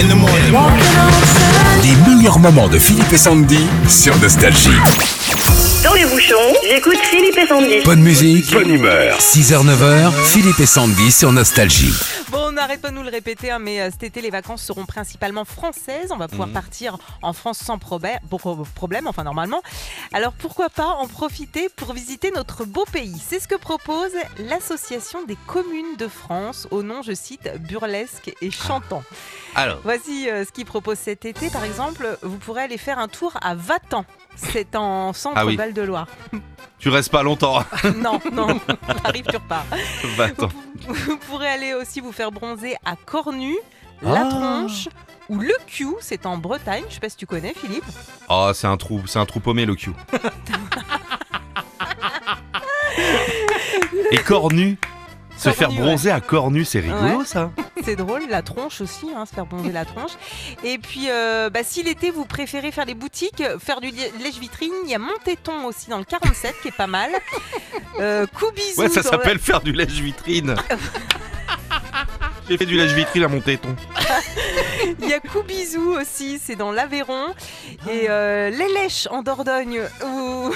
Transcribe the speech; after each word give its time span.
in 0.00 0.08
the 0.08 0.14
morning. 0.14 0.54
Les 1.82 2.14
meilleurs 2.14 2.38
moments 2.38 2.68
de 2.68 2.78
Philippe 2.78 3.12
et 3.12 3.18
Sandy 3.18 3.66
sur 3.88 4.16
Nostalgie. 4.18 4.70
Dans 5.84 5.92
les 5.94 6.04
bouchons, 6.04 6.34
j'écoute 6.68 6.98
Philippe 7.10 7.36
et 7.36 7.46
Sandy. 7.46 7.80
Bonne 7.84 8.00
musique, 8.00 8.50
bonne 8.52 8.70
humeur. 8.70 9.18
6h-9h, 9.18 10.12
Philippe 10.24 10.60
et 10.60 10.66
Sandy 10.66 11.10
sur 11.10 11.32
Nostalgie. 11.32 11.92
N'arrête 12.60 12.82
pas 12.82 12.90
de 12.90 12.94
nous 12.94 13.02
le 13.02 13.08
répéter, 13.08 13.50
hein, 13.50 13.58
mais 13.58 13.80
euh, 13.80 13.90
cet 13.90 14.02
été, 14.02 14.20
les 14.20 14.28
vacances 14.28 14.62
seront 14.62 14.84
principalement 14.84 15.46
françaises. 15.46 16.12
On 16.12 16.18
va 16.18 16.28
pouvoir 16.28 16.50
partir 16.50 16.98
en 17.22 17.32
France 17.32 17.56
sans 17.56 17.78
pro- 17.78 17.98
problème, 18.74 19.06
enfin 19.06 19.24
normalement. 19.24 19.62
Alors 20.12 20.34
pourquoi 20.34 20.68
pas 20.68 20.88
en 20.88 21.06
profiter 21.08 21.70
pour 21.70 21.94
visiter 21.94 22.30
notre 22.30 22.66
beau 22.66 22.84
pays? 22.92 23.16
C'est 23.26 23.40
ce 23.40 23.48
que 23.48 23.54
propose 23.54 24.12
l'Association 24.38 25.24
des 25.24 25.36
communes 25.46 25.96
de 25.96 26.06
France, 26.06 26.68
au 26.70 26.82
nom, 26.82 27.00
je 27.00 27.14
cite, 27.14 27.48
burlesque 27.60 28.30
et 28.42 28.50
chantant. 28.50 29.02
Alors, 29.54 29.78
Voici 29.82 30.28
euh, 30.28 30.44
ce 30.44 30.52
qu'ils 30.52 30.66
proposent 30.66 30.98
cet 30.98 31.24
été. 31.24 31.48
Par 31.48 31.64
exemple, 31.64 32.18
vous 32.22 32.36
pourrez 32.36 32.62
aller 32.64 32.76
faire 32.78 32.98
un 32.98 33.08
tour 33.08 33.32
à 33.40 33.54
Vatan. 33.54 34.04
C'est 34.52 34.74
en 34.76 35.12
centre 35.12 35.36
Ah 35.38 35.46
oui. 35.46 35.56
Val-de-Loire. 35.56 36.06
tu 36.78 36.88
restes 36.88 37.10
pas 37.12 37.22
longtemps. 37.22 37.62
non, 37.96 38.20
non, 38.32 38.60
arrive, 39.04 39.24
tu 39.26 39.36
repars. 39.36 39.66
Attends. 40.18 40.48
Vous 40.88 41.16
pourrez 41.28 41.48
aller 41.48 41.74
aussi 41.74 42.00
vous 42.00 42.12
faire 42.12 42.32
bronzer 42.32 42.76
à 42.84 42.96
Cornu, 42.96 43.54
La 44.02 44.22
Ah. 44.26 44.30
Tronche 44.30 44.88
ou 45.28 45.38
Le 45.38 45.54
Q, 45.66 45.88
c'est 46.00 46.26
en 46.26 46.36
Bretagne. 46.38 46.84
Je 46.88 46.94
sais 46.94 47.00
pas 47.00 47.08
si 47.08 47.16
tu 47.16 47.26
connais, 47.26 47.54
Philippe. 47.54 47.84
Oh, 48.28 48.50
c'est 48.54 48.66
un 48.66 48.76
trou, 48.76 49.02
c'est 49.06 49.18
un 49.18 49.26
trou 49.26 49.40
paumé 49.40 49.64
le 49.66 49.74
Q. 49.74 49.92
Et 54.10 54.18
cornu 54.18 54.76
Se 55.36 55.50
faire 55.50 55.70
ouais. 55.70 55.76
bronzer 55.78 56.10
à 56.10 56.20
cornu, 56.20 56.64
c'est 56.64 56.80
rigolo 56.80 57.18
Ouais. 57.18 57.24
ça. 57.24 57.50
C'est 57.84 57.96
drôle, 57.96 58.22
la 58.28 58.42
tronche 58.42 58.80
aussi, 58.80 59.06
hein, 59.16 59.24
se 59.26 59.34
faire 59.34 59.46
bronzer 59.46 59.72
la 59.72 59.84
tronche. 59.84 60.12
Et 60.64 60.78
puis, 60.78 61.06
euh, 61.10 61.50
bah, 61.50 61.60
si 61.64 61.82
l'été 61.82 62.10
vous 62.10 62.24
préférez 62.24 62.70
faire 62.72 62.86
des 62.86 62.94
boutiques, 62.94 63.42
faire 63.58 63.80
du 63.80 63.90
lèche-vitrine, 64.22 64.72
il 64.84 64.90
y 64.90 64.94
a 64.94 64.98
Montéton 64.98 65.64
aussi 65.64 65.88
dans 65.90 65.98
le 65.98 66.04
47 66.04 66.54
qui 66.62 66.68
est 66.68 66.76
pas 66.76 66.86
mal. 66.86 67.10
Euh, 67.98 68.26
Ouais, 68.78 68.88
ça 68.88 69.02
s'appelle 69.02 69.38
faire 69.38 69.60
du 69.60 69.72
lèche-vitrine. 69.72 70.56
J'ai 72.48 72.56
fait 72.56 72.66
du 72.66 72.76
lèche-vitrine 72.76 73.24
à 73.24 73.28
mon 73.28 73.40
téton. 73.40 73.68
le- 73.68 73.89
Il 75.02 75.08
y 75.08 75.14
a 75.14 75.20
Coubizou 75.20 75.92
aussi, 75.92 76.40
c'est 76.42 76.56
dans 76.56 76.72
l'Aveyron. 76.72 77.26
Et 77.90 78.06
euh, 78.08 78.50
les 78.50 78.68
Lèches 78.68 79.08
en 79.10 79.22
Dordogne. 79.22 79.80
Où... 80.04 80.50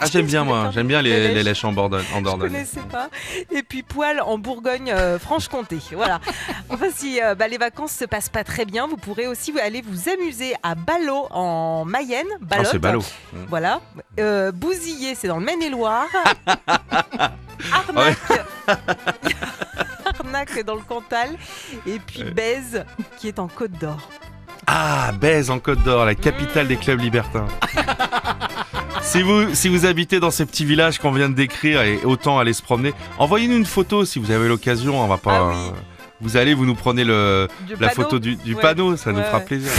Ah, 0.00 0.06
j'aime 0.10 0.26
bien 0.26 0.44
moi, 0.44 0.70
j'aime 0.74 0.86
bien 0.88 1.02
les, 1.02 1.28
Les 1.28 1.34
les 1.34 1.42
lèches. 1.42 1.64
en 1.64 1.72
Dordogne. 1.72 2.04
En 2.14 2.18
Je 2.18 2.24
Dordogne. 2.24 2.50
connaissais 2.50 2.80
pas. 2.90 3.08
Et 3.50 3.62
puis 3.62 3.82
Poil 3.82 4.20
en 4.20 4.38
Bourgogne, 4.38 4.90
euh, 4.92 5.18
Franche-Comté. 5.18 5.78
Voilà. 5.92 6.20
Enfin, 6.68 6.86
si 6.94 7.20
euh, 7.22 7.34
bah, 7.34 7.46
les 7.48 7.58
vacances 7.58 7.92
se 7.92 8.04
passent 8.04 8.28
pas 8.28 8.42
très 8.44 8.64
bien, 8.64 8.86
vous 8.88 8.96
pourrez 8.96 9.26
aussi 9.28 9.52
aller 9.60 9.82
vous 9.86 10.08
amuser 10.08 10.54
à 10.62 10.74
Ballot 10.74 11.26
en 11.30 11.84
Mayenne. 11.84 12.26
Ah, 12.34 12.38
Ballot. 12.40 12.68
c'est 12.70 12.78
ballot. 12.78 13.04
Voilà. 13.48 13.80
Bousillé, 14.52 15.14
c'est 15.14 15.28
dans 15.28 15.38
le 15.38 15.44
Maine-et-Loire. 15.44 16.06
Arnac. 17.72 18.16
Cantal. 21.00 21.36
Et 21.86 21.98
puis 21.98 22.22
Ouais. 22.22 22.30
Bèze, 22.30 22.84
qui 23.18 23.28
est 23.28 23.38
en 23.38 23.48
Côte 23.48 23.72
d'Or. 23.72 24.08
Ah, 24.66 25.12
Bèze 25.20 25.50
en 25.50 25.58
Côte 25.58 25.82
d'Or, 25.84 26.04
la 26.04 26.14
capitale 26.14 26.66
des 26.68 26.76
clubs 26.76 27.00
libertins. 27.00 27.46
si, 29.02 29.22
vous, 29.22 29.54
si 29.54 29.68
vous 29.68 29.84
habitez 29.86 30.18
dans 30.20 30.30
ces 30.30 30.46
petits 30.46 30.64
villages 30.64 30.98
qu'on 30.98 31.12
vient 31.12 31.28
de 31.28 31.34
décrire 31.34 31.82
et 31.82 32.00
autant 32.04 32.38
aller 32.38 32.52
se 32.52 32.62
promener, 32.62 32.94
envoyez-nous 33.18 33.56
une 33.56 33.66
photo 33.66 34.04
si 34.04 34.18
vous 34.18 34.30
avez 34.30 34.48
l'occasion. 34.48 35.00
On 35.02 35.06
va 35.06 35.18
pas. 35.18 35.38
Ah 35.38 35.48
oui. 35.50 35.72
Vous 36.22 36.36
allez, 36.38 36.54
vous 36.54 36.64
nous 36.64 36.74
prenez 36.74 37.04
le, 37.04 37.46
Du 37.66 37.72
la 37.74 37.88
panneau. 37.88 37.94
photo 37.94 38.18
du, 38.18 38.36
du 38.36 38.54
Ouais. 38.54 38.60
panneau, 38.62 38.96
ça 38.96 39.12
nous 39.12 39.22
fera 39.22 39.38
ouais. 39.38 39.44
plaisir. 39.44 39.70